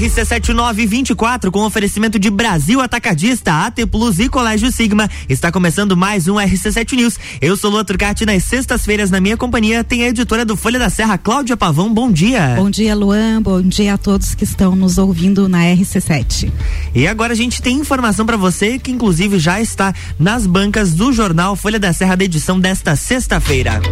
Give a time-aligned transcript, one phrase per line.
[0.00, 5.10] RC7924 com oferecimento de Brasil Atacadista, AT Plus e Colégio Sigma.
[5.28, 7.18] Está começando mais um RC7 News.
[7.38, 10.88] Eu sou Lua Turcati nas sextas-feiras na minha companhia tem a editora do Folha da
[10.88, 11.92] Serra, Cláudia Pavão.
[11.92, 12.54] Bom dia.
[12.56, 13.42] Bom dia, Luan.
[13.42, 16.50] Bom dia a todos que estão nos ouvindo na RC7.
[16.94, 21.12] E agora a gente tem informação para você que inclusive já está nas bancas do
[21.12, 23.82] jornal Folha da Serra da edição desta sexta-feira.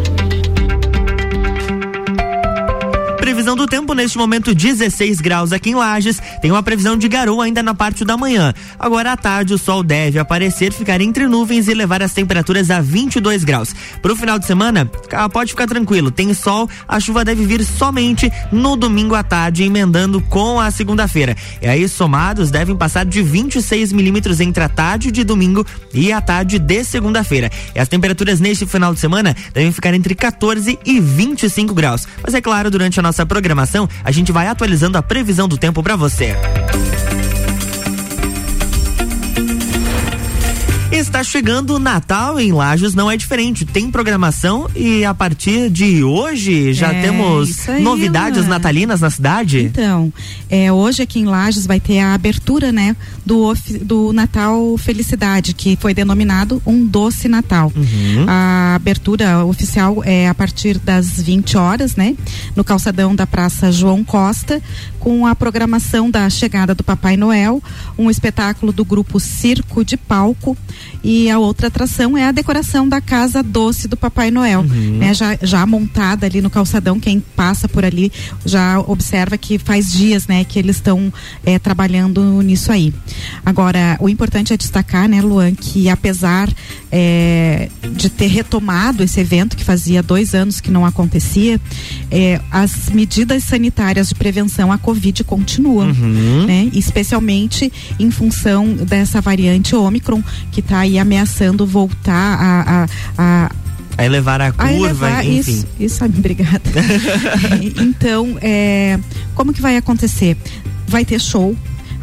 [3.38, 6.20] Previsão do tempo neste momento 16 graus aqui em Lages.
[6.42, 8.52] Tem uma previsão de garoa ainda na parte da manhã.
[8.77, 12.80] Agora à tarde o sol deve aparecer, ficar entre nuvens e levar as temperaturas a
[12.80, 13.73] 22 graus.
[14.02, 14.91] Para o final de semana,
[15.33, 16.11] pode ficar tranquilo.
[16.11, 21.36] Tem sol, a chuva deve vir somente no domingo à tarde, emendando com a segunda-feira.
[21.62, 25.64] E aí somados devem passar de 26 milímetros entre a tarde de domingo
[25.95, 27.52] e a tarde de segunda-feira.
[27.73, 32.05] E as temperaturas neste final de semana devem ficar entre 14 e 25 graus.
[32.20, 35.83] Mas é claro, durante a nossa programação, a gente vai atualizando a previsão do tempo
[35.83, 36.34] para você.
[40.91, 43.65] Está chegando o Natal em Lages, não é diferente.
[43.65, 49.61] Tem programação e a partir de hoje já é, temos aí, novidades natalinas na cidade?
[49.61, 50.13] Então,
[50.48, 52.97] é, hoje aqui em Lages vai ter a abertura, né,
[53.29, 57.70] do, do Natal Felicidade, que foi denominado um doce Natal.
[57.77, 58.25] Uhum.
[58.27, 62.17] A abertura oficial é a partir das 20 horas, né,
[62.57, 64.62] no calçadão da Praça João Costa,
[64.98, 67.62] com a programação da chegada do Papai Noel,
[67.98, 70.57] um espetáculo do grupo Circo de Palco
[71.05, 74.98] e a outra atração é a decoração da casa doce do Papai Noel, uhum.
[74.98, 75.13] né?
[75.13, 78.11] Já, já montada ali no calçadão, quem passa por ali
[78.47, 81.13] já observa que faz dias, né, que eles estão
[81.45, 82.95] é, trabalhando nisso aí.
[83.44, 86.48] Agora, o importante é destacar, né, Luan, que apesar
[86.91, 91.61] é, de ter retomado esse evento que fazia dois anos que não acontecia,
[92.11, 96.46] é, as medidas sanitárias de prevenção à Covid continuam, uhum.
[96.46, 96.68] né?
[96.73, 103.51] Especialmente em função dessa variante Ômicron que está aí ameaçando voltar a, a, a
[103.98, 105.51] a elevar a curva, a elevar, enfim.
[105.51, 106.62] Isso, isso, obrigada.
[107.83, 108.96] então, é,
[109.34, 110.36] como que vai acontecer?
[110.86, 111.57] Vai ter show,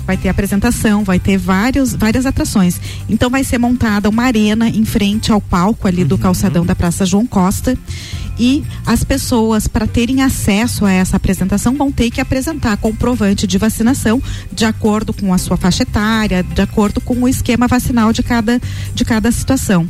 [0.05, 2.79] vai ter apresentação, vai ter vários, várias atrações.
[3.09, 6.21] Então vai ser montada uma arena em frente ao palco ali do uhum.
[6.21, 7.77] calçadão da Praça João Costa
[8.37, 13.57] e as pessoas para terem acesso a essa apresentação vão ter que apresentar comprovante de
[13.57, 18.23] vacinação de acordo com a sua faixa etária, de acordo com o esquema vacinal de
[18.23, 18.61] cada
[18.93, 19.87] de cada situação.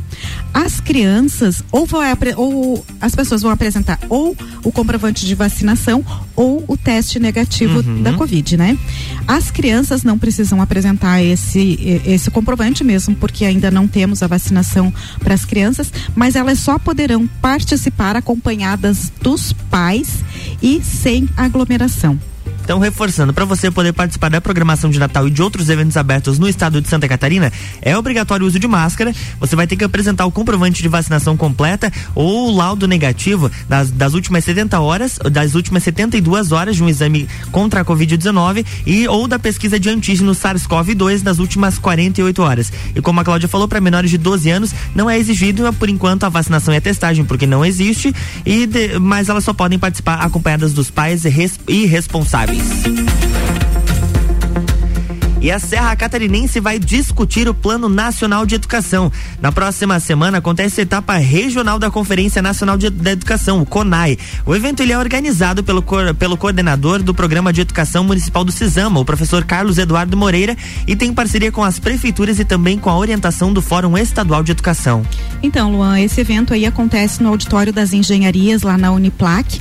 [0.52, 6.64] As crianças ou, vai, ou as pessoas vão apresentar ou o comprovante de vacinação ou
[6.66, 8.02] o teste negativo uhum.
[8.02, 8.78] da Covid, né?
[9.26, 14.92] As crianças não precisam apresentar esse esse comprovante mesmo, porque ainda não temos a vacinação
[15.18, 20.22] para as crianças, mas elas só poderão participar acompanhadas dos pais
[20.62, 22.18] e sem aglomeração.
[22.66, 26.36] Então, reforçando, para você poder participar da programação de Natal e de outros eventos abertos
[26.36, 29.14] no estado de Santa Catarina, é obrigatório o uso de máscara.
[29.38, 33.92] Você vai ter que apresentar o comprovante de vacinação completa ou o laudo negativo das,
[33.92, 39.06] das últimas 70 horas, das últimas 72 horas de um exame contra a Covid-19 e
[39.06, 42.72] ou da pesquisa de antígeno SARS-CoV-2 das últimas 48 horas.
[42.96, 46.24] E como a Cláudia falou, para menores de 12 anos não é exigido por enquanto
[46.24, 48.12] a vacinação e a testagem, porque não existe,
[48.44, 51.86] e de, mas elas só podem participar acompanhadas dos pais e
[52.58, 53.75] choice.
[55.46, 59.12] E a Serra Catarinense vai discutir o Plano Nacional de Educação.
[59.40, 64.18] Na próxima semana acontece a etapa regional da Conferência Nacional de, da Educação, o CONAI.
[64.44, 65.84] O evento ele é organizado pelo,
[66.18, 70.96] pelo coordenador do Programa de Educação Municipal do CISAMA, o professor Carlos Eduardo Moreira, e
[70.96, 75.06] tem parceria com as prefeituras e também com a orientação do Fórum Estadual de Educação.
[75.44, 79.60] Então, Luan, esse evento aí acontece no auditório das engenharias lá na Uniplac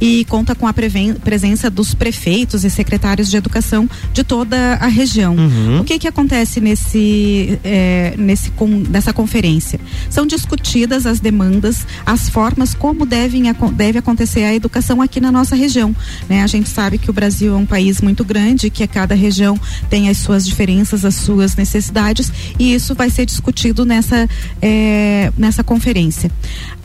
[0.00, 5.23] e conta com a presença dos prefeitos e secretários de educação de toda a região.
[5.32, 5.80] Uhum.
[5.80, 9.80] O que que acontece nesse, é, nesse com, nessa conferência?
[10.10, 13.44] São discutidas as demandas, as formas como devem,
[13.74, 15.94] deve acontecer a educação aqui na nossa região.
[16.28, 16.42] Né?
[16.42, 19.58] A gente sabe que o Brasil é um país muito grande, que a cada região
[19.88, 24.28] tem as suas diferenças, as suas necessidades, e isso vai ser discutido nessa,
[24.60, 26.30] é, nessa conferência.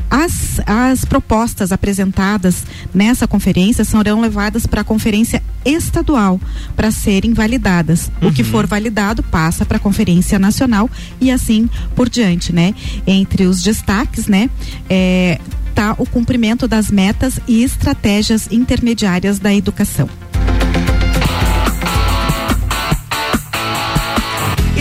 [0.10, 2.64] As, as propostas apresentadas
[2.94, 6.40] nessa conferência serão levadas para a conferência estadual
[6.76, 8.12] para serem validadas.
[8.22, 8.30] Uhum.
[8.30, 8.50] O que uhum.
[8.50, 10.90] for validado passa para a conferência nacional
[11.22, 12.74] e assim por diante, né?
[13.06, 14.50] Entre os destaques, né?
[14.90, 15.40] É,
[15.76, 20.10] tá o cumprimento das metas e estratégias intermediárias da educação.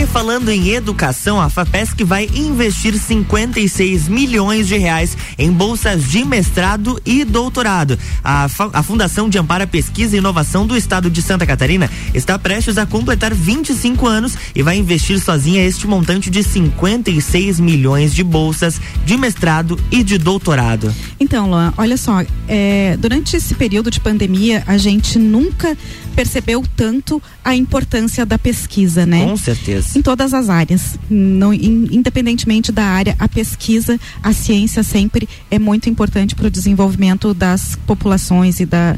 [0.09, 6.99] Falando em educação, a FAPESC vai investir 56 milhões de reais em bolsas de mestrado
[7.05, 7.97] e doutorado.
[8.23, 12.39] A, a Fundação de Amparo à Pesquisa e Inovação do Estado de Santa Catarina está
[12.39, 18.23] prestes a completar 25 anos e vai investir sozinha este montante de 56 milhões de
[18.23, 20.93] bolsas de mestrado e de doutorado.
[21.19, 25.77] Então, Luan, olha só, é, durante esse período de pandemia, a gente nunca
[26.15, 29.23] percebeu tanto a importância da pesquisa, né?
[29.23, 29.98] Com certeza.
[29.99, 30.97] Em todas as áreas.
[31.09, 36.49] Não, in, independentemente da área, a pesquisa, a ciência sempre é muito importante para o
[36.49, 38.95] desenvolvimento das populações e da,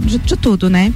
[0.00, 0.94] de, de tudo, né?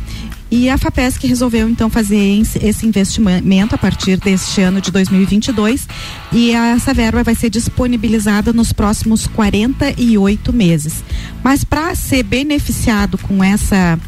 [0.51, 5.87] E a FAPESC resolveu então fazer esse investimento a partir deste ano de 2022
[6.33, 11.05] e essa verba vai ser disponibilizada nos próximos 48 meses.
[11.45, 13.99] Mas para ser beneficiado com essa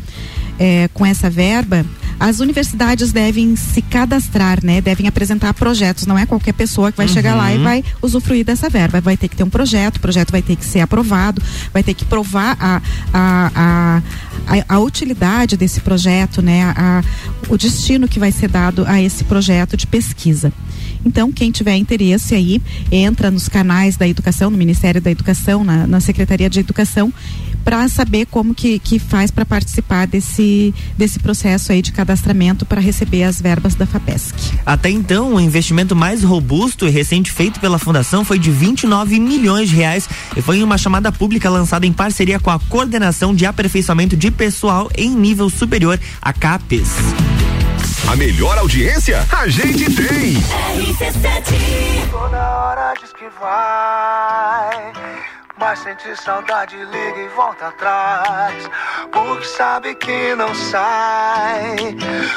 [0.59, 1.85] é, com essa verba,
[2.21, 4.83] as universidades devem se cadastrar, né?
[4.83, 6.05] Devem apresentar projetos.
[6.05, 7.13] Não é qualquer pessoa que vai uhum.
[7.13, 7.65] chegar lá e uhum.
[7.65, 9.01] vai usufruir dessa verba.
[9.01, 11.95] Vai ter que ter um projeto, o projeto vai ter que ser aprovado, vai ter
[11.95, 14.03] que provar a, a, a,
[14.47, 16.75] a, a utilidade desse projeto, né?
[16.77, 17.03] A,
[17.49, 20.53] o destino que vai ser dado a esse projeto de pesquisa.
[21.05, 22.61] Então, quem tiver interesse aí,
[22.91, 27.13] entra nos canais da educação, no Ministério da Educação, na, na Secretaria de Educação
[27.65, 32.81] para saber como que, que faz para participar desse, desse processo aí de cadastramento para
[32.81, 34.35] receber as verbas da FAPESC.
[34.65, 39.69] Até então, o investimento mais robusto e recente feito pela Fundação foi de 29 milhões
[39.69, 43.47] de reais e foi em uma chamada pública lançada em parceria com a Coordenação de
[43.47, 46.89] Aperfeiçoamento de Pessoal em Nível Superior, a CAPES.
[48.09, 50.35] A melhor audiência a gente tem.
[50.35, 52.11] RC7.
[52.11, 54.93] Toda hora diz que vai
[55.61, 58.71] mas sente saudade, liga e volta atrás.
[59.13, 61.77] Porque sabe que não sai.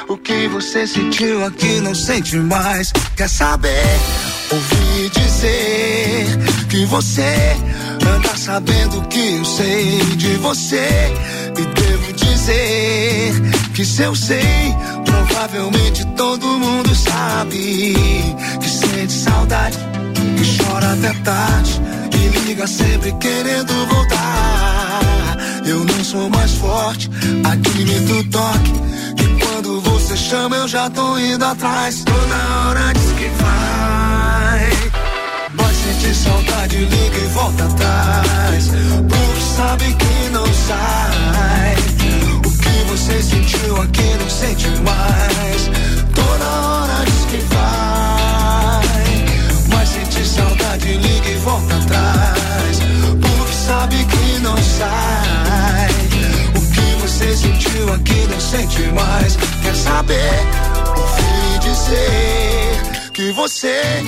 [0.10, 2.92] O que você sentiu aqui não sente mais.
[3.16, 3.82] Quer saber?
[4.52, 7.56] Ouvi dizer que você
[8.16, 11.14] anda sabendo que eu sei de você.
[11.56, 13.42] E devo dizer
[13.76, 14.76] que se eu sei,
[15.06, 17.94] provavelmente todo mundo sabe.
[18.60, 19.78] Que sente saudade,
[20.36, 21.80] que chora até tarde
[22.48, 25.38] liga sempre querendo voltar.
[25.68, 27.08] Eu não sou mais forte,
[27.44, 28.74] admito o toque.
[29.22, 32.04] E quando você chama, eu já tô indo atrás.
[32.04, 34.23] Toda hora diz que.
[36.04, 38.68] Sentir saudade, liga e volta atrás.
[39.08, 41.76] Porque sabe que não sai.
[42.46, 45.70] O que você sentiu aqui não sente mais.
[46.14, 48.84] Toda hora diz que vai.
[49.74, 52.34] Mas sentir saudade, liga e volta atrás
[53.66, 55.90] sabe que não sai.
[56.54, 59.38] O que você sentiu aqui não sente mais.
[59.62, 60.34] Quer saber?
[60.98, 64.04] Ouvi dizer que você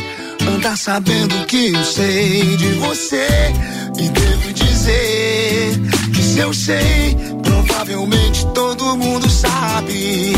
[0.65, 3.27] anda sabendo que eu sei de você.
[3.99, 5.79] E devo dizer
[6.11, 10.33] que se eu sei, provavelmente todo mundo sabe.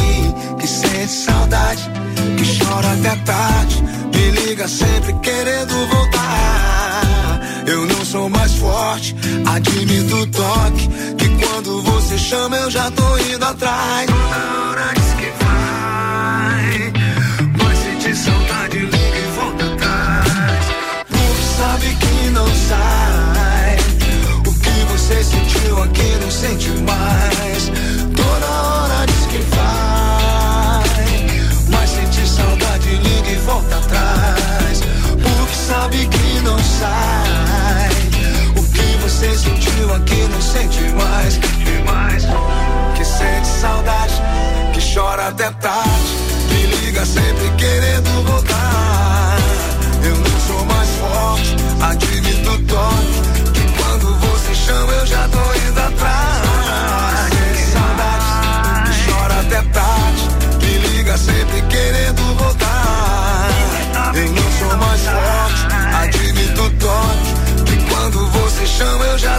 [0.60, 1.90] Que sente saudade,
[2.38, 3.84] que chora até tarde.
[4.14, 7.64] Me liga sempre querendo voltar.
[7.66, 9.16] Eu não sou mais forte,
[9.46, 10.90] admito o toque.
[11.18, 14.10] Que quando você chama eu já tô indo atrás.
[14.10, 14.94] Na hora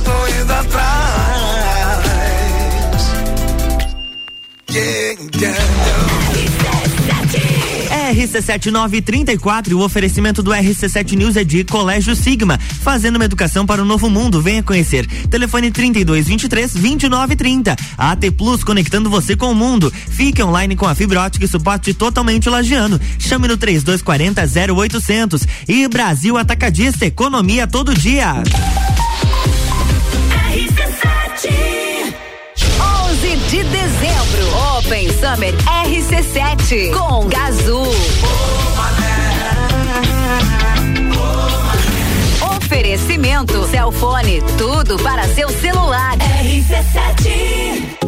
[0.00, 0.88] tô indo atrás.
[4.70, 5.78] Yeah, yeah,
[8.08, 13.82] RC7934 e o oferecimento do RC7 News é de Colégio Sigma, fazendo uma educação para
[13.82, 14.40] o novo mundo.
[14.40, 15.06] Venha conhecer.
[15.28, 17.76] Telefone 3223 2930.
[17.98, 19.92] A AT Plus conectando você com o mundo.
[19.92, 22.98] Fique online com a fibra ótica e suporte totalmente lagiano.
[23.18, 24.42] Chame no 3240
[24.74, 25.46] 0800.
[25.68, 28.42] E Brasil Atacadista, economia todo dia.
[33.48, 34.46] de dezembro.
[34.76, 35.54] Open Summer
[35.86, 37.86] RC7 com Gazul.
[42.56, 46.16] Oferecimento Celfone, tudo para seu celular.
[46.18, 48.07] RC7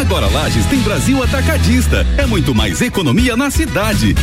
[0.00, 2.06] Agora Lages tem Brasil Atacadista.
[2.16, 4.14] É muito mais economia na cidade.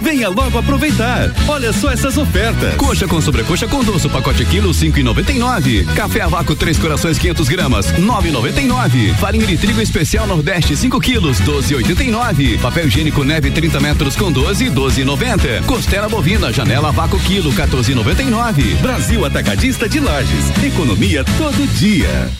[0.00, 1.32] Venha logo aproveitar.
[1.48, 2.76] Olha só essas ofertas.
[2.76, 5.84] Coxa com sobrecoxa com doce, pacote quilo cinco e noventa e nove.
[5.96, 9.12] Café a vácuo três corações 500 gramas nove e noventa e nove.
[9.14, 12.56] Farinha de trigo especial Nordeste 5 quilos doze e oitenta e nove.
[12.58, 15.60] Papel higiênico neve 30 metros com 12 doze e noventa.
[15.66, 18.76] Costela bovina janela a vácuo quilo 14 e noventa e nove.
[18.76, 20.50] Brasil Atacadista de Lages.
[20.62, 22.30] Economia todo dia.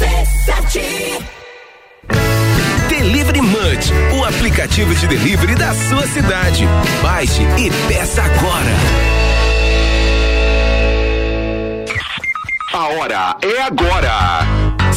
[0.00, 1.24] RC7
[2.88, 6.66] Delivery Munch, o aplicativo de delivery da sua cidade.
[7.02, 8.70] Baixe e peça agora.
[12.74, 14.55] A hora é agora.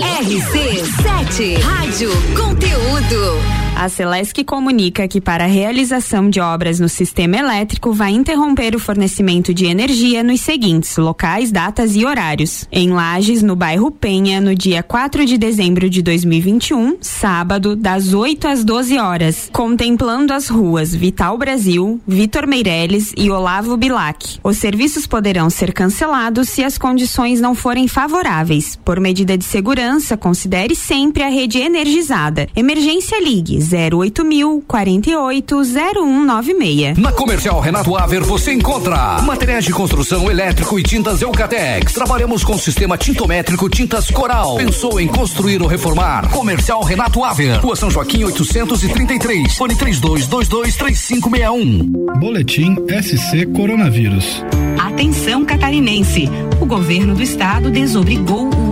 [0.00, 3.61] RC7 Rádio Conteúdo.
[3.74, 8.78] A Celesc comunica que para a realização de obras no sistema elétrico vai interromper o
[8.78, 12.68] fornecimento de energia nos seguintes locais, datas e horários.
[12.70, 18.46] Em Lages, no bairro Penha, no dia 4 de dezembro de 2021, sábado, das 8
[18.46, 24.38] às 12 horas, contemplando as ruas Vital Brasil, Vitor Meireles e Olavo Bilac.
[24.44, 28.78] Os serviços poderão ser cancelados se as condições não forem favoráveis.
[28.84, 32.46] Por medida de segurança, considere sempre a rede energizada.
[32.54, 36.98] Emergência Ligue 08 mil 48 0196.
[36.98, 41.92] Na Comercial Renato Aver você encontra materiais de construção elétrico e tintas Eucatex.
[41.92, 44.56] Trabalhamos com sistema tintométrico Tintas Coral.
[44.56, 46.30] Pensou em construir ou reformar?
[46.30, 47.60] Comercial Renato Aver.
[47.60, 49.56] Rua São Joaquim 833.
[49.56, 52.18] Fone 3222 3561.
[52.18, 54.42] Boletim SC Coronavírus.
[54.78, 56.28] Atenção catarinense.
[56.60, 58.71] O governo do estado desobrigou o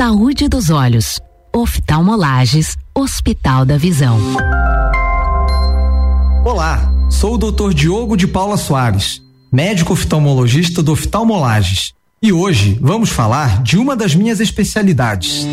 [0.00, 1.20] Saúde dos olhos.
[1.54, 4.18] Oftalmolages, Hospital da Visão.
[6.42, 7.74] Olá, sou o Dr.
[7.74, 9.20] Diogo de Paula Soares,
[9.52, 11.92] médico oftalmologista do Oftalmolages.
[12.22, 15.46] E hoje vamos falar de uma das minhas especialidades.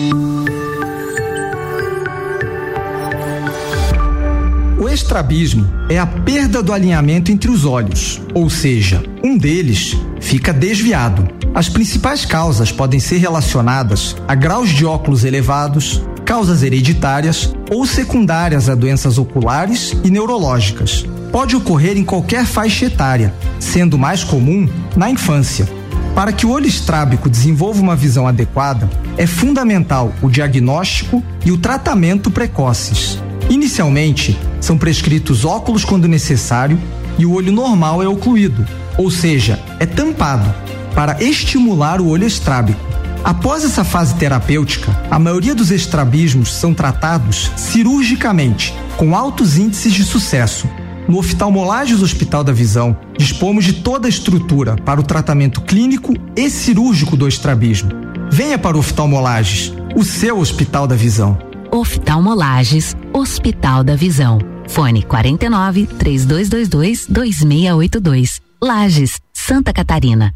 [4.80, 10.53] O estrabismo é a perda do alinhamento entre os olhos, ou seja, um deles fica
[10.53, 11.27] desviado.
[11.53, 18.69] As principais causas podem ser relacionadas a graus de óculos elevados, causas hereditárias ou secundárias
[18.69, 21.05] a doenças oculares e neurológicas.
[21.31, 25.67] Pode ocorrer em qualquer faixa etária, sendo mais comum na infância.
[26.15, 31.57] Para que o olho estrábico desenvolva uma visão adequada, é fundamental o diagnóstico e o
[31.57, 33.21] tratamento precoces.
[33.50, 36.79] Inicialmente, são prescritos óculos quando necessário
[37.17, 38.65] e o olho normal é ocluído,
[38.97, 40.53] ou seja, é tampado,
[40.93, 42.79] para estimular o olho estrábico.
[43.24, 50.03] Após essa fase terapêutica, a maioria dos estrabismos são tratados cirurgicamente, com altos índices de
[50.03, 50.67] sucesso.
[51.07, 56.50] No Oftalmolages Hospital da Visão, dispomos de toda a estrutura para o tratamento clínico e
[56.50, 57.91] cirúrgico do estrabismo.
[58.31, 61.38] Venha para o Oftalmolages, o seu Hospital da Visão.
[61.71, 64.56] Oftalmolages, Hospital da Visão.
[64.67, 68.41] Fone 49 3222 2682.
[68.62, 70.33] Lages, Santa Catarina.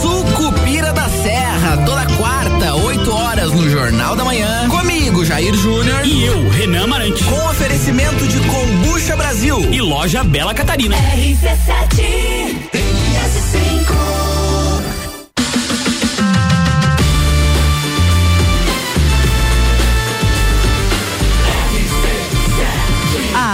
[0.00, 4.68] Sucupira da Serra, toda quarta, 8 horas no Jornal da Manhã.
[4.68, 6.04] Comigo, Jair Júnior.
[6.04, 7.22] E eu, Renan Amarante.
[7.24, 9.60] Com oferecimento de Combucha Brasil.
[9.72, 10.96] E loja Bela Catarina.
[10.96, 12.27] RC7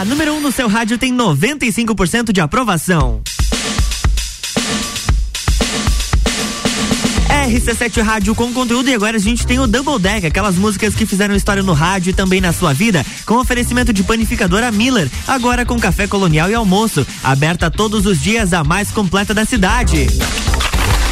[0.04, 3.22] Número 1 um no seu rádio tem 95% de aprovação.
[7.46, 11.04] RC7 Rádio com conteúdo e agora a gente tem o Double Deck, aquelas músicas que
[11.04, 15.66] fizeram história no rádio e também na sua vida, com oferecimento de panificadora Miller, agora
[15.66, 20.06] com café colonial e almoço, aberta todos os dias a mais completa da cidade.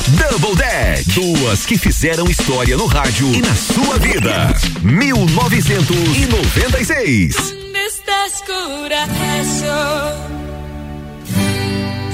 [0.08, 4.52] Double Deck, duas que fizeram história no rádio e na sua vida.
[4.82, 7.62] 1996.
[7.86, 9.06] esta oscura
[9.40, 9.76] eso.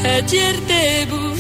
[0.05, 1.38] Ayer te busqué.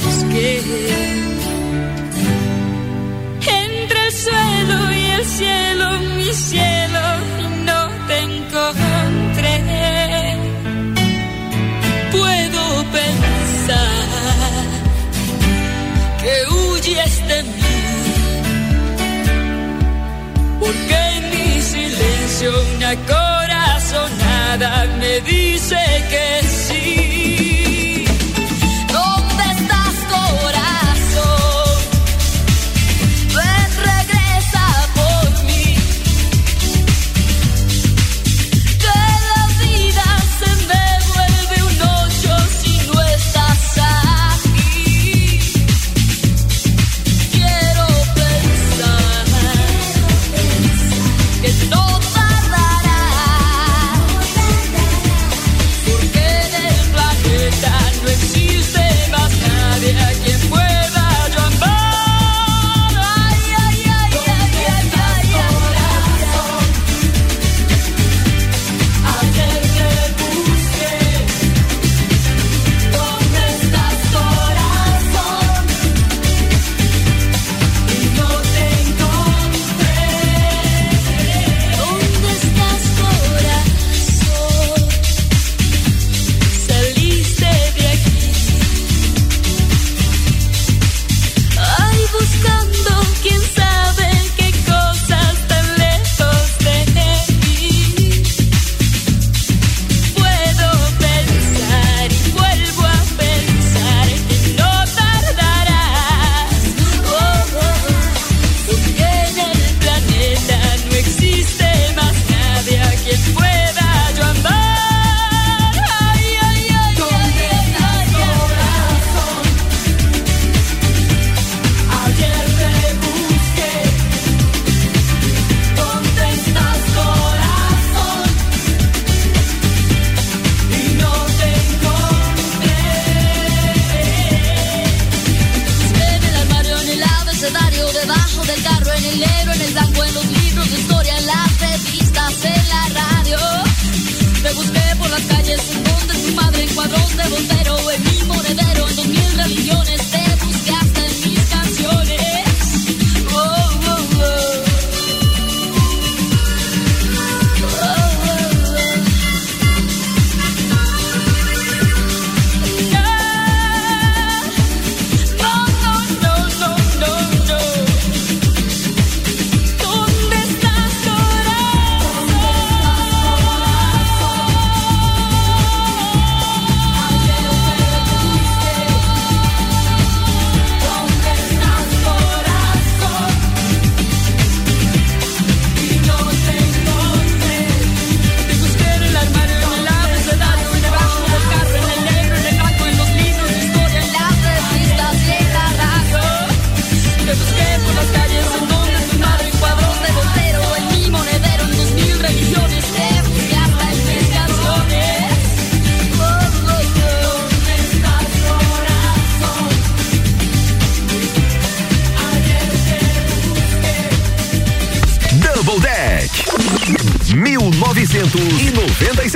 [24.58, 25.87] nada me dice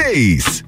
[0.02, 0.64] seis.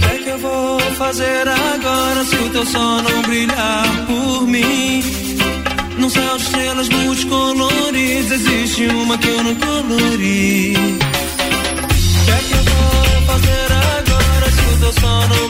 [0.00, 5.02] É fazer agora se o teu sol não brilhar por mim?
[5.98, 10.74] Num céu de estrelas multicoloridas existe uma que eu não colori.
[10.76, 15.47] O que é que eu vou fazer agora se o teu sol não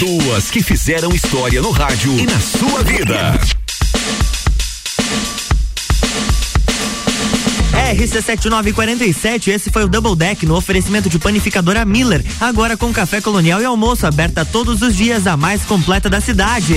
[0.00, 3.38] Duas que fizeram história no rádio e na sua vida.
[7.92, 12.24] RC7947, esse foi o Double Deck no oferecimento de panificadora Miller.
[12.40, 16.76] Agora com café colonial e almoço aberta todos os dias, a mais completa da cidade.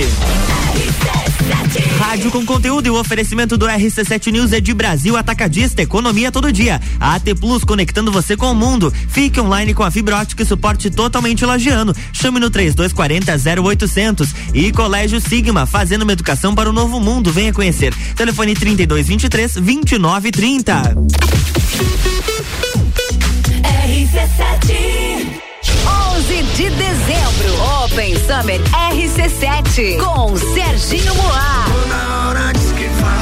[1.98, 6.52] Rádio com conteúdo e o oferecimento do RC7 News é de Brasil Atacadista, economia todo
[6.52, 6.80] dia.
[7.00, 8.92] AT Plus conectando você com o mundo.
[9.08, 11.94] Fique online com a fibra ótica e suporte totalmente lagiano.
[12.12, 14.34] Chame no 3240 0800.
[14.52, 17.32] E Colégio Sigma, fazendo uma educação para o novo mundo.
[17.32, 17.94] Venha conhecer.
[18.14, 20.94] Telefone 3223 2930.
[23.84, 25.13] RC7
[25.86, 28.60] 11 de dezembro, Open Summer
[28.92, 31.66] RC7 com Serginho Moá.
[31.88, 33.14] Na hora diz que vai.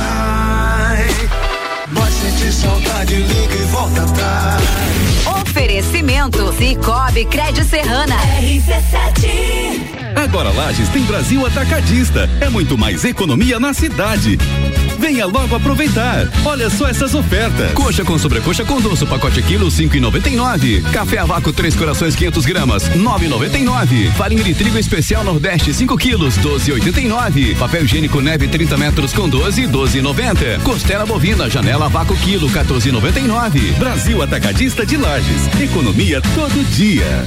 [2.52, 5.01] Saudade, liga e volta atrás.
[5.52, 12.28] Oferecimento Cicobi Crédito Serrana RC7 Agora Lages tem Brasil Atacadista.
[12.40, 14.38] É muito mais economia na cidade.
[14.98, 16.28] Venha logo aproveitar.
[16.44, 17.72] Olha só essas ofertas.
[17.72, 20.80] Coxa com sobrecoxa com doce, pacote quilo cinco e noventa e nove.
[20.92, 24.10] Café a vácuo três corações 500 gramas nove e noventa e nove.
[24.12, 27.54] Farinha de trigo especial Nordeste 5 quilos doze e oitenta e nove.
[27.56, 30.60] Papel higiênico neve 30 metros com 12 doze e noventa.
[30.62, 33.72] Costela bovina janela a vácuo quilo 14 e noventa e nove.
[33.72, 35.41] Brasil Atacadista de Lages.
[35.60, 37.26] Economia todo dia.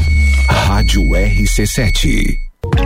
[0.71, 2.50] Rádio RC7.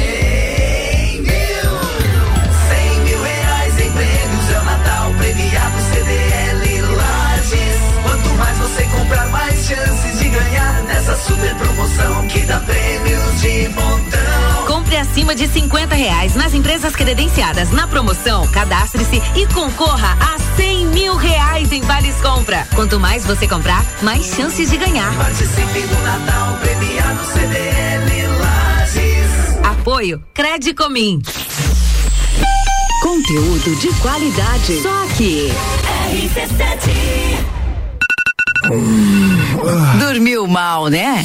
[0.00, 1.70] 100 mil.
[2.68, 7.80] 100 mil reais em prêmios é Natal premiado CDL Lages.
[8.02, 13.68] Quanto mais você comprar, mais chances de ganhar nessa super promoção que dá prêmios de
[13.68, 14.66] montão.
[14.66, 18.46] Compre acima de 50 reais nas empresas credenciadas na promoção.
[18.48, 22.66] Cadastre-se e concorra a 100 mil reais em vales compra.
[22.74, 25.12] Quanto mais você comprar, mais chances de ganhar.
[25.16, 28.19] Participe do Natal premiado CDL
[29.80, 31.22] Apoio Credicomim.
[33.02, 34.82] Conteúdo de qualidade.
[34.82, 35.48] Só aqui.
[39.98, 41.24] Dormiu mal, né?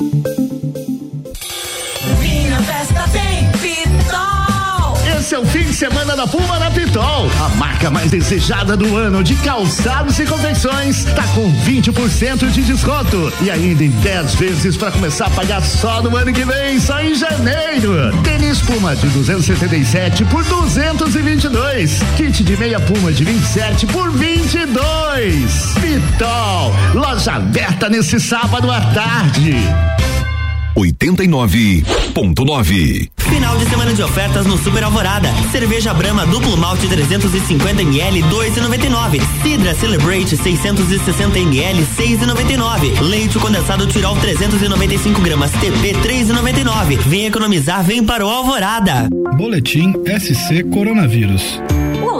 [5.37, 7.31] O fim de semana da Puma na Pitol.
[7.39, 13.31] A marca mais desejada do ano de calçados e confecções tá com 20% de desconto
[13.41, 16.99] e ainda em 10 vezes para começar a pagar só no ano que vem, só
[16.99, 18.11] em janeiro.
[18.23, 22.01] Tênis Puma de 277 por 222.
[22.17, 24.65] Kit de meia Puma de 27 por 22.
[25.79, 29.55] Pitol, loja aberta nesse sábado à tarde.
[30.75, 33.10] 89.9.
[33.41, 35.33] Final de semana de ofertas no Super Alvorada.
[35.51, 39.19] Cerveja Brahma duplo malte 350 ml 2,99.
[39.41, 43.01] Sidra Celebrate 660 ml 6,99.
[43.01, 46.99] Leite condensado Tirol 395 gramas TP 3,99.
[47.07, 49.09] Vem economizar, vem para o Alvorada.
[49.35, 51.59] Boletim SC Coronavírus.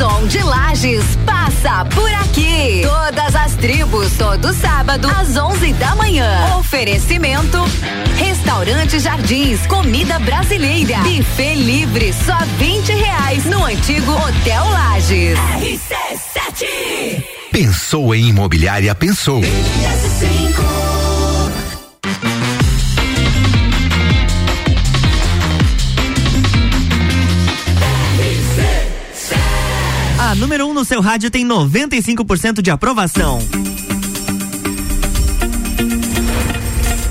[0.00, 2.80] Som de Lages passa por aqui.
[2.82, 6.56] Todas as tribos, todo sábado, às 11 da manhã.
[6.58, 7.58] Oferecimento:
[8.16, 11.00] Restaurante Jardins, comida brasileira.
[11.00, 15.38] Buffet livre, só 20 reais no antigo Hotel Lages.
[15.38, 17.22] RC7.
[17.52, 19.42] Pensou em imobiliária, pensou.
[19.42, 20.89] A
[30.40, 33.38] número 1 um no seu rádio tem 95% de aprovação.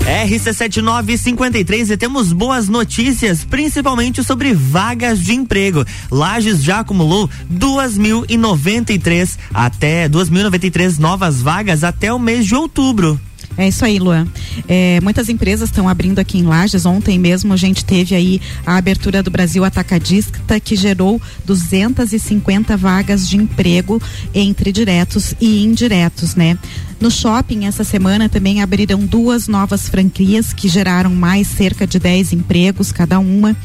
[0.04, 5.84] RC7953 e temos boas notícias, principalmente sobre vagas de emprego.
[6.10, 13.20] Lages já acumulou 2.093 até 2.093 novas vagas até o mês de outubro.
[13.60, 14.26] É isso aí, Luan.
[14.66, 16.86] É, muitas empresas estão abrindo aqui em Lages.
[16.86, 23.28] Ontem mesmo a gente teve aí a abertura do Brasil Atacadista, que gerou 250 vagas
[23.28, 24.00] de emprego
[24.32, 26.56] entre diretos e indiretos, né?
[27.00, 32.34] No shopping, essa semana também abriram duas novas franquias que geraram mais cerca de 10
[32.34, 33.56] empregos cada uma.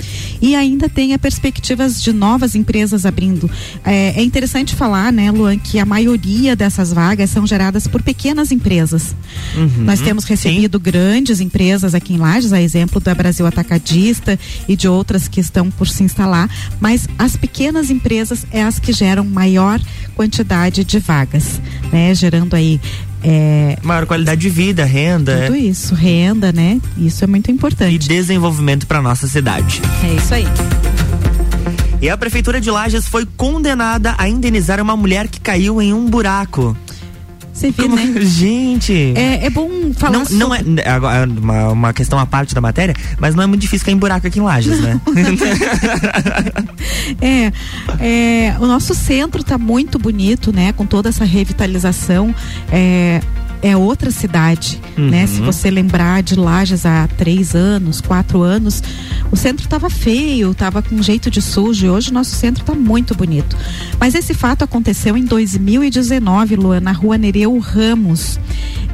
[0.42, 3.52] E ainda tem a perspectivas de novas empresas abrindo.
[3.84, 8.54] É, é interessante falar, né, Luan, que a maioria dessas vagas são geradas por pequenas
[8.54, 9.14] empresas.
[9.56, 14.78] Uhum, Nós temos recebido grandes empresas aqui em Lages, a exemplo da Brasil Atacadista e
[14.78, 19.26] de outras que estão por se instalar, mas as pequenas empresas é as que geram
[19.26, 19.82] maior
[20.16, 21.60] quantidade de vagas,
[21.92, 22.16] né?
[22.16, 22.80] Gerando aí
[23.28, 25.46] é, Maior qualidade de vida, renda.
[25.48, 26.80] tudo isso, renda, né?
[26.96, 27.96] Isso é muito importante.
[27.96, 29.82] E desenvolvimento para nossa cidade.
[30.04, 30.46] É isso aí.
[32.02, 36.06] E a prefeitura de Lages foi condenada a indenizar uma mulher que caiu em um
[36.06, 36.78] buraco.
[37.56, 38.14] Você vê, Como- né?
[38.22, 39.14] Gente.
[39.16, 42.54] É, é bom falar Não, não é sobre- agora, é uma, uma questão à parte
[42.54, 45.00] da matéria, mas não é muito difícil cair em buraco aqui em Lages, né?
[47.22, 47.52] É,
[48.00, 50.74] é, o nosso centro está muito bonito, né?
[50.74, 52.34] Com toda essa revitalização.
[52.72, 53.22] É,
[53.68, 55.10] é outra cidade, Uhum.
[55.10, 55.26] né?
[55.26, 58.82] Se você lembrar de Lages há três anos, quatro anos,
[59.32, 61.86] o centro estava feio, estava com jeito de sujo.
[61.86, 63.58] E hoje o nosso centro está muito bonito.
[64.00, 68.40] Mas esse fato aconteceu em 2019, Luan, na rua Nereu Ramos.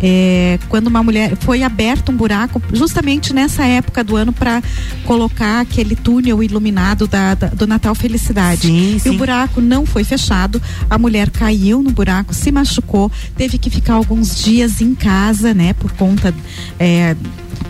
[0.02, 4.62] É, quando uma mulher foi aberto um buraco justamente nessa época do ano para
[5.06, 8.62] colocar aquele túnel iluminado da, da- do Natal Felicidade.
[8.68, 9.10] Sim, e sim.
[9.10, 13.94] o buraco não foi fechado, a mulher caiu no buraco, se machucou, teve que ficar
[13.94, 16.34] alguns dias em casa, né, por conta
[16.80, 17.16] é,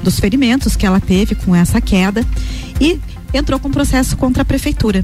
[0.03, 2.25] dos ferimentos que ela teve com essa queda
[2.79, 2.99] e
[3.33, 5.03] entrou com processo contra a prefeitura.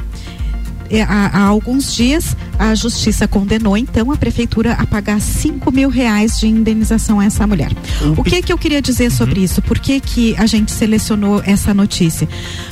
[1.07, 6.39] Há, há alguns dias a justiça condenou então a prefeitura a pagar 5 mil reais
[6.39, 7.71] de indenização a essa mulher.
[8.17, 9.61] O que que eu queria dizer sobre isso?
[9.61, 12.27] Por que, que a gente selecionou essa notícia?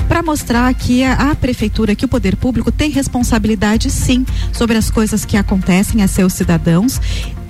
[0.08, 4.90] Para mostrar que a, a prefeitura, que o poder público tem responsabilidade sim sobre as
[4.90, 7.00] coisas que acontecem a seus cidadãos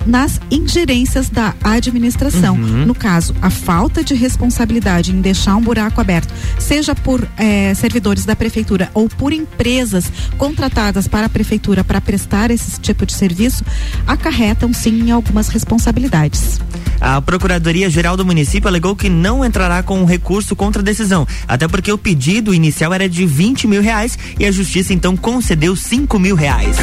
[0.06, 2.56] nas ingerências da administração.
[2.56, 2.86] Uhum.
[2.86, 8.24] No caso, a falta de responsabilidade em deixar um buraco aberto, seja por eh, servidores
[8.24, 13.64] da prefeitura ou por empresas contratadas para a prefeitura para prestar esse tipo de serviço,
[14.06, 16.60] acarretam sim em algumas responsabilidades.
[17.00, 21.68] A Procuradoria-Geral do município alegou que não entrará com um recurso contra a decisão, até
[21.68, 26.18] porque o pedido inicial era de 20 mil reais e a justiça então concedeu 5
[26.18, 26.76] mil reais.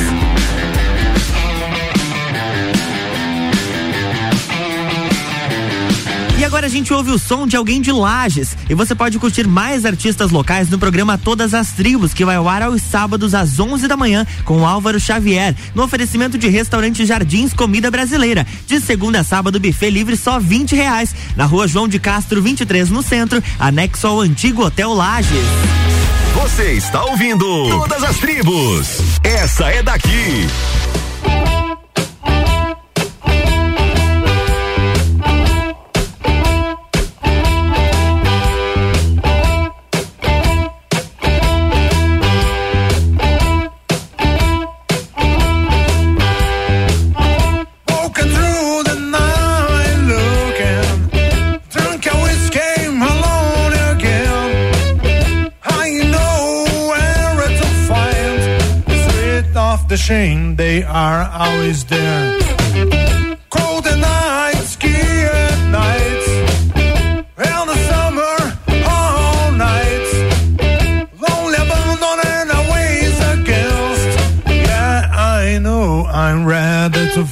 [6.64, 8.56] Agora a gente ouve o som de alguém de Lages.
[8.70, 12.48] E você pode curtir mais artistas locais no programa Todas as Tribos, que vai ao
[12.48, 17.54] ar aos sábados às 11 da manhã com Álvaro Xavier, no oferecimento de restaurante Jardins
[17.54, 18.48] Comida Brasileira.
[18.66, 21.14] De segunda a sábado, buffet livre só 20 reais.
[21.36, 25.38] Na rua João de Castro, 23, no centro, anexo ao antigo Hotel Lages.
[26.36, 29.00] Você está ouvindo Todas as Tribos.
[29.24, 30.48] Essa é daqui.
[60.08, 60.58] Shame.
[60.58, 62.38] They are always there.
[63.50, 64.98] Cold and night, ski
[65.44, 66.28] at nights,
[67.50, 68.36] and the summer
[68.96, 70.14] all nights.
[71.24, 74.12] Lonely, abandoned, and always against.
[74.68, 77.24] Yeah, I know I'm ready to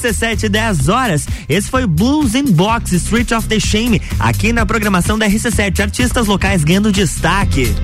[0.00, 1.26] RC7, 10 horas.
[1.48, 5.80] Esse foi Blues in Box Street of the Shame, aqui na programação da RC7.
[5.80, 7.74] Artistas locais ganhando destaque.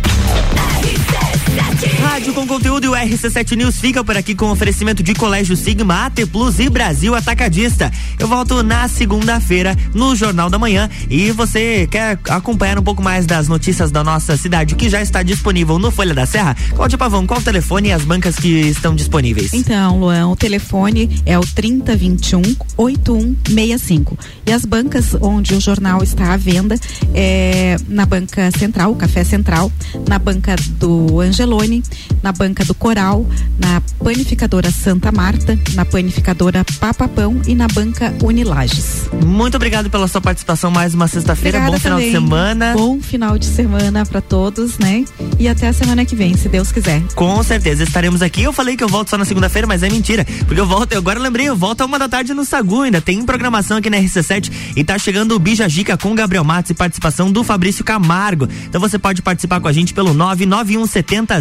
[2.16, 6.06] Rádio com conteúdo e o RC7 News fica por aqui com oferecimento de Colégio Sigma,
[6.06, 7.92] AT Plus e Brasil Atacadista.
[8.18, 13.26] Eu volto na segunda-feira no Jornal da Manhã e você quer acompanhar um pouco mais
[13.26, 16.56] das notícias da nossa cidade que já está disponível no Folha da Serra?
[16.74, 19.52] Cláudia Pavão, qual o telefone e as bancas que estão disponíveis?
[19.52, 22.40] Então, Luan, o telefone é o 3021
[22.78, 24.18] 8165.
[24.46, 26.76] E as bancas onde o jornal está à venda
[27.14, 29.70] é na banca central, o Café Central,
[30.08, 31.82] na banca do Angelone,
[32.22, 33.26] na banca do Coral,
[33.59, 39.09] na panificadora Santa Marta, na panificadora Papapão e na banca Unilages.
[39.24, 41.61] Muito obrigado pela sua participação mais uma sexta-feira.
[41.61, 42.07] Bom final também.
[42.07, 42.72] de semana.
[42.74, 45.04] Bom final de semana para todos, né?
[45.38, 47.02] E até a semana que vem, se Deus quiser.
[47.14, 48.42] Com certeza estaremos aqui.
[48.42, 50.24] Eu falei que eu volto só na segunda-feira, mas é mentira.
[50.46, 52.82] Porque eu volto, eu agora lembrei, eu volto a uma da tarde no Sagu.
[52.82, 56.70] Ainda tem programação aqui na RC7 e tá chegando o Bija Gica com Gabriel Matos
[56.70, 58.48] e participação do Fabrício Camargo.
[58.68, 61.40] Então você pode participar com a gente pelo 99170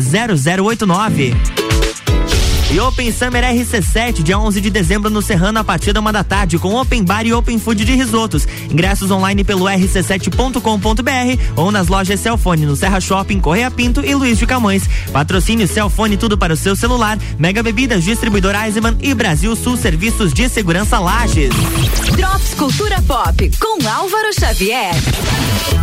[0.57, 1.64] 0089.
[2.71, 6.23] E Open Summer RC7, dia 11 de dezembro no Serrano, a partir da uma da
[6.23, 8.47] tarde, com Open Bar e Open Food de risotos.
[8.69, 14.37] Ingressos online pelo rc7.com.br ou nas lojas Celfone no Serra Shopping, Correia Pinto e Luiz
[14.39, 14.89] de Camões.
[15.13, 17.17] Patrocínio Celfone, tudo para o seu celular.
[17.37, 21.53] Mega Bebidas, distribuidor Eisenman e Brasil Sul Serviços de Segurança Lages.
[22.15, 24.95] Drops Cultura Pop com Álvaro Xavier.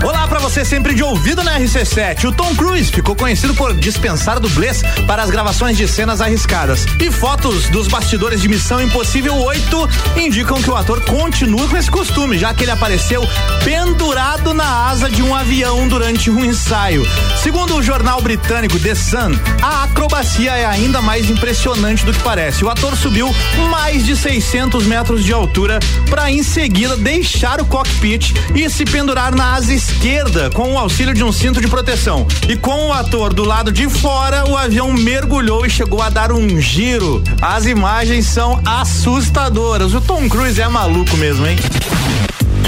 [0.04, 2.24] Olá pra você sempre de ouvido na RC7.
[2.24, 6.71] O Tom Cruise ficou conhecido por dispensar dublês para as gravações de cenas arriscadas.
[6.98, 11.90] E fotos dos bastidores de Missão Impossível 8 indicam que o ator continua com esse
[11.90, 13.22] costume, já que ele apareceu
[13.62, 17.06] pendurado na asa de um avião durante um ensaio.
[17.42, 22.64] Segundo o jornal britânico The Sun, a acrobacia é ainda mais impressionante do que parece.
[22.64, 23.34] O ator subiu
[23.70, 29.34] mais de 600 metros de altura para em seguida deixar o cockpit e se pendurar
[29.34, 32.26] na asa esquerda com o auxílio de um cinto de proteção.
[32.48, 36.32] E com o ator do lado de fora, o avião mergulhou e chegou a dar
[36.32, 37.22] um giro.
[37.40, 39.92] As imagens são assustadoras.
[39.94, 41.56] O Tom Cruise é maluco mesmo, hein?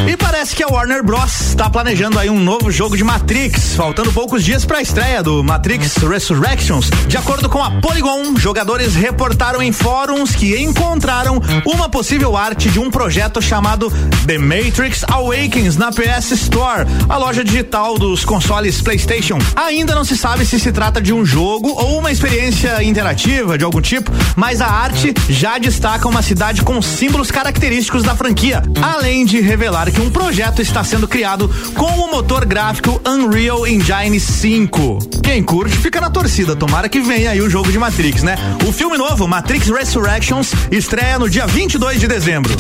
[0.07, 1.41] E parece que a Warner Bros.
[1.41, 5.43] está planejando aí um novo jogo de Matrix, faltando poucos dias para a estreia do
[5.43, 6.91] Matrix Resurrections.
[7.07, 12.79] De acordo com a Polygon, jogadores reportaram em fóruns que encontraram uma possível arte de
[12.79, 13.91] um projeto chamado
[14.27, 19.39] The Matrix Awakens na PS Store, a loja digital dos consoles PlayStation.
[19.57, 23.65] Ainda não se sabe se se trata de um jogo ou uma experiência interativa de
[23.65, 29.25] algum tipo, mas a arte já destaca uma cidade com símbolos característicos da franquia, além
[29.25, 34.99] de revelar que um projeto está sendo criado com o motor gráfico Unreal Engine 5.
[35.23, 38.37] Quem curte fica na torcida, tomara que venha aí o jogo de Matrix, né?
[38.67, 42.55] O filme novo, Matrix Resurrections, estreia no dia 22 de dezembro.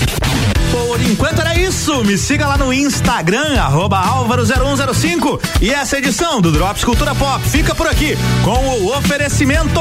[0.70, 2.04] Por enquanto era isso.
[2.04, 5.40] Me siga lá no Instagram, arroba Álvaro0105.
[5.60, 9.80] E essa edição do Drops Cultura Pop fica por aqui com o oferecimento.